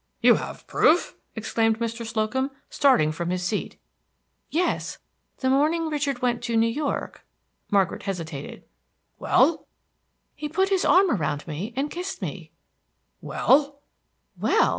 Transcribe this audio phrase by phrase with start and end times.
[0.19, 2.03] "You have proof!" exclaimed Mr.
[2.07, 3.77] Slocum, starting from his seat.
[4.49, 4.97] "Yes.
[5.37, 7.23] The morning Richard went to New York"
[7.69, 8.63] Margaret hesitated.
[9.19, 9.67] "Well!"
[10.33, 12.49] "He put his arm around me and kissed me."
[13.21, 13.81] "Well!"
[14.39, 14.69] "Well?"